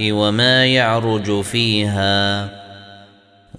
[0.00, 2.48] وما يعرج فيها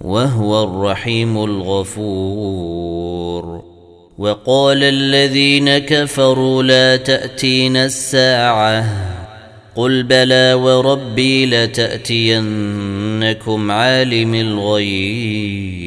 [0.00, 2.96] وهو الرحيم الغفور.
[4.18, 8.84] وقال الذين كفروا لا تاتين الساعة
[9.76, 12.50] قل بلى وربي لتأتينكم
[13.70, 15.86] عالم الغيب.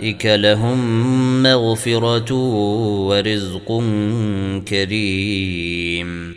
[0.00, 2.32] اولئك لهم مغفره
[3.08, 3.82] ورزق
[4.68, 6.34] كريم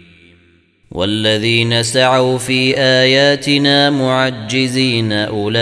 [0.91, 5.57] والذين سعوا في اياتنا معجزين اولئك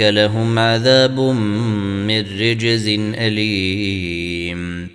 [0.00, 4.88] لهم عذاب من رجز اليم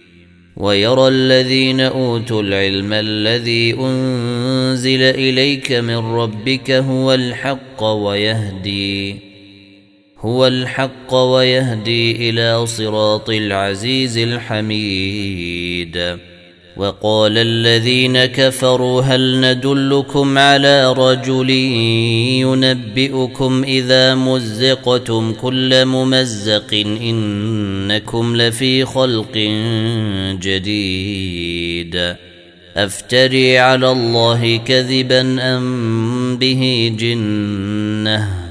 [0.58, 9.31] ويرى الذين اوتوا العلم الذي انزل اليك من ربك هو الحق ويهدي
[10.22, 16.18] هو الحق ويهدي إلى صراط العزيز الحميد.
[16.78, 21.50] وقال الذين كفروا هل ندلكم على رجل
[22.40, 29.38] ينبئكم إذا مزقتم كل ممزق إنكم لفي خلق
[30.42, 32.16] جديد.
[32.78, 38.51] أفتري على الله كذبا أم به جنة؟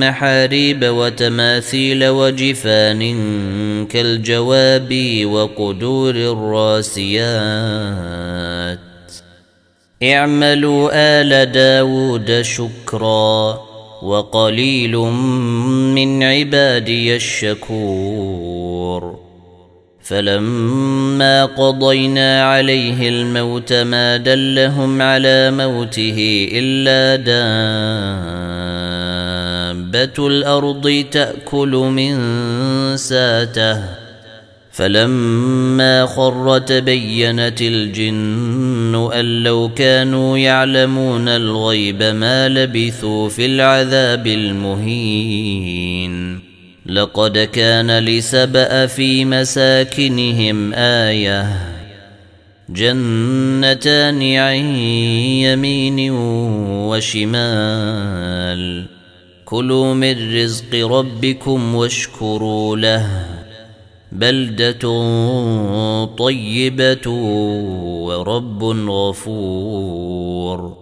[0.00, 3.02] محاريب وتماثيل وجفان
[3.86, 7.16] كالجواب وقدور الراسيات.
[10.02, 13.60] اعملوا آل داود شكرا
[14.02, 14.96] وقليل
[15.96, 18.66] من عبادي الشكور.
[20.02, 27.24] فلما قضينا عليه الموت ما دلهم على موته إلا
[29.96, 32.16] دابه الأرض تأكل من
[32.96, 33.82] ساته.
[34.72, 46.40] فلما خر تبينت الجن أن لو كانوا يعلمون الغيب ما لبثوا في العذاب المهين.
[46.86, 51.46] لقد كان لسبأ في مساكنهم آية.
[52.68, 54.76] جنتان عن
[55.36, 56.10] يمين
[56.90, 58.95] وشمال.
[59.46, 63.26] كلوا من رزق ربكم واشكروا له
[64.12, 64.84] بلدة
[66.06, 67.10] طيبة
[68.06, 70.76] ورب غفور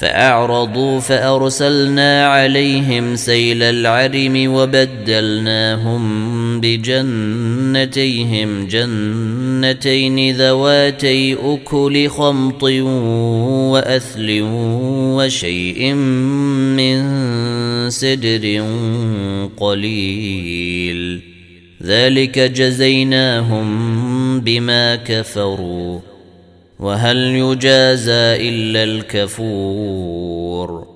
[0.00, 6.00] فأعرضوا فأرسلنا عليهم سيل العرم وبدلناهم
[6.60, 12.62] بجنتيهم جنتين ذواتي أكل خمط
[13.72, 14.40] وأثل
[15.16, 17.00] وشيء من
[17.90, 18.64] سدر
[19.56, 21.20] قليل.
[21.82, 23.70] ذلك جزيناهم
[24.40, 26.09] بما كفروا.
[26.80, 30.86] وهل يجازى إلا الكفور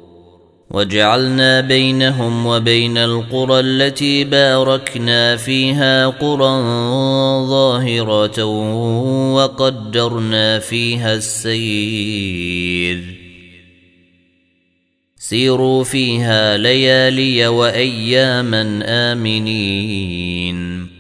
[0.70, 6.62] وجعلنا بينهم وبين القرى التي باركنا فيها قرى
[7.48, 8.44] ظاهرة
[9.34, 13.04] وقدرنا فيها السير
[15.18, 20.93] سيروا فيها ليالي وأياما آمنين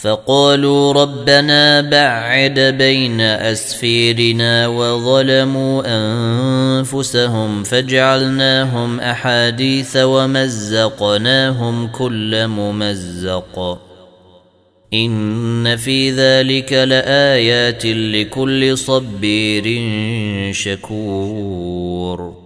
[0.00, 13.78] فقالوا ربنا بعد بين أسفيرنا وظلموا أنفسهم فجعلناهم أحاديث ومزقناهم كل ممزق.
[14.94, 19.82] إن في ذلك لآيات لكل صبير
[20.52, 22.45] شكور.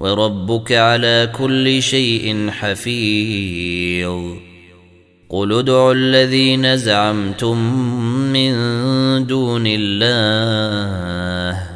[0.00, 4.20] وربك على كل شيء حفيظ.
[5.28, 7.58] قل ادعوا الذين زعمتم
[8.32, 8.52] من
[9.26, 11.70] دون الله.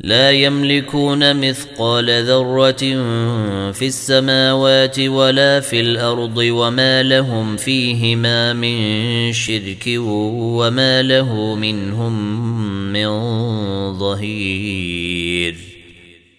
[0.00, 2.82] لا يملكون مثقال ذرة
[3.72, 12.42] في السماوات ولا في الأرض وما لهم فيهما من شرك وما له منهم
[12.92, 13.08] من
[13.98, 15.25] ظهير.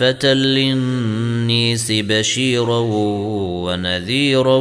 [0.00, 2.78] كافة للنيس بشيرا
[3.64, 4.56] ونذيرا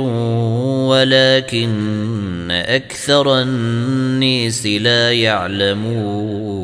[0.88, 6.60] ولكن أكثر النيس لا يعلمون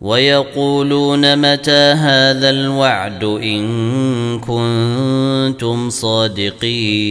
[0.00, 7.10] ويقولون متى هذا الوعد إن كنتم صادقين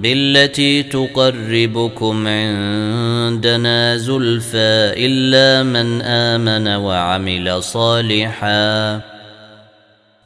[0.00, 9.00] بالتي تقربكم عندنا زلفى إلا من آمن وعمل صالحا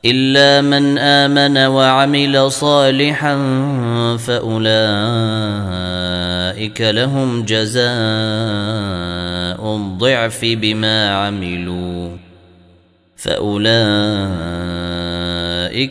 [0.05, 3.37] إلا من آمن وعمل صالحا
[4.17, 4.71] فأولئك
[6.81, 7.91] لهم جزاء
[9.77, 12.17] الضعف بما عملوا
[13.17, 13.59] فأولئك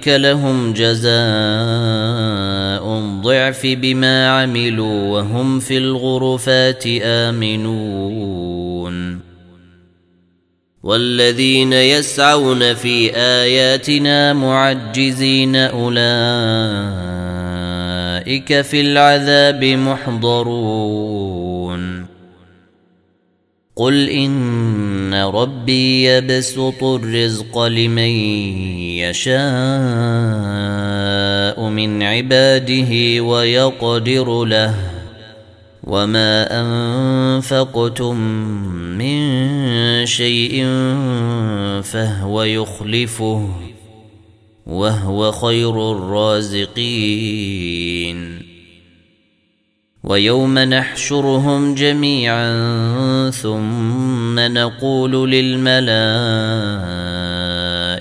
[0.07, 1.99] لهم جزاء
[3.21, 8.49] ضعف بما عملوا وهم في الغرفات آمنون.
[10.83, 16.01] والذين يسعون في آياتنا معجزين أولئك
[18.61, 21.19] في العذاب محضرون.
[23.75, 28.11] قل إن ربي يبسط الرزق لمن
[28.99, 29.39] يشاء.
[31.69, 34.75] من عباده ويقدر له
[35.83, 38.17] وما أنفقتم
[38.97, 39.25] من
[40.05, 40.65] شيء
[41.83, 43.49] فهو يخلفه
[44.65, 47.39] وهو خير الرازقين.
[50.03, 52.49] ويوم نحشرهم جميعا
[53.29, 57.38] ثم نقول للملائكة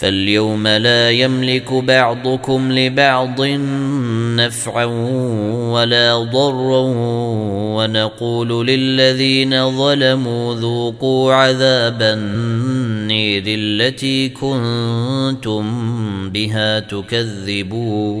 [0.00, 3.40] فاليوم لا يملك بعضكم لبعض
[4.36, 4.84] نفعا
[5.72, 6.80] ولا ضرا
[7.76, 15.64] ونقول للذين ظلموا ذوقوا عذاب النير التي كنتم
[16.30, 18.20] بها تكذبون.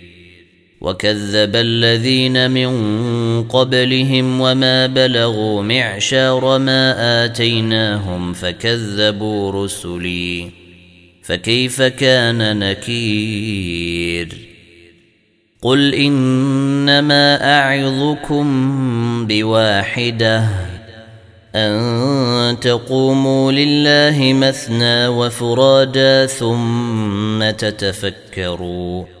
[0.81, 2.71] وكذب الذين من
[3.43, 10.49] قبلهم وما بلغوا معشار ما اتيناهم فكذبوا رسلي
[11.23, 14.37] فكيف كان نكير
[15.61, 18.47] قل انما اعظكم
[19.27, 20.47] بواحده
[21.55, 29.20] ان تقوموا لله مثنى وفرادا ثم تتفكروا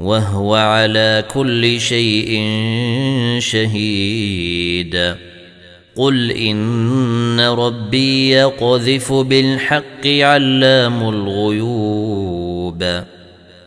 [0.00, 2.44] وهو على كل شيء
[3.38, 5.14] شهيد.
[5.96, 12.84] قل إن ربي يقذف بالحق علام الغيوب.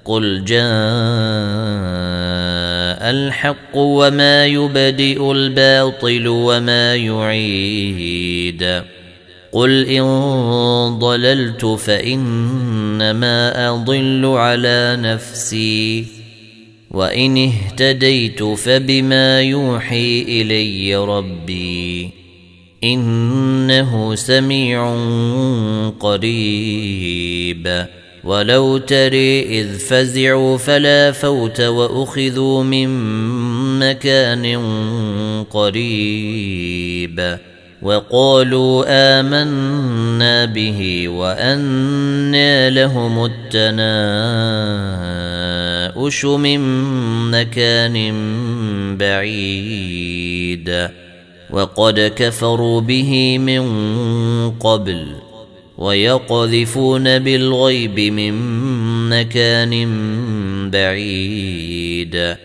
[0.05, 0.63] قل جاء
[3.09, 8.81] الحق وما يبدئ الباطل وما يعيد.
[9.51, 10.03] قل إن
[10.99, 16.22] ضللت فإنما أضل على نفسي.
[16.93, 22.09] وإن اهتديت فبما يوحي إلي ربي
[22.83, 24.95] إنه سميع
[25.99, 27.85] قريب.
[28.23, 32.89] ولو تري إذ فزعوا فلا فوت وأخذوا من
[33.79, 34.45] مكان
[35.51, 37.37] قريب.
[37.81, 45.72] وقالوا آمنا به وأنى لهم التناؤش
[46.37, 46.59] من
[47.31, 48.17] مكان
[48.97, 50.89] بعيد
[51.49, 53.63] وقد كفروا به من
[54.51, 55.07] قبل
[55.77, 58.33] ويقذفون بالغيب من
[59.09, 59.89] مكان
[60.71, 62.35] بعيد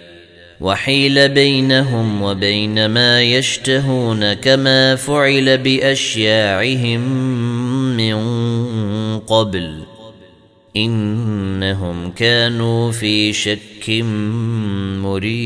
[0.60, 7.00] وحيل بينهم وبين ما يشتهون كما فعل باشياعهم
[7.96, 8.18] من
[9.18, 9.88] قبل
[10.76, 13.90] إنهم كانوا في شك
[15.02, 15.38] مريب.